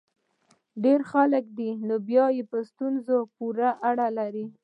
ډېر 0.83 0.99
خلک 1.11 1.45
دي؟ 1.57 1.69
دا 1.75 1.81
نو 1.87 1.95
بیا 2.07 2.25
په 2.51 2.57
ستونزه 2.69 3.15
پورې 3.35 3.69
اړه 3.89 4.07
لري. 4.17 4.45